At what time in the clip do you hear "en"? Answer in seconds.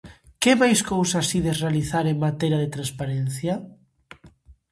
2.11-2.17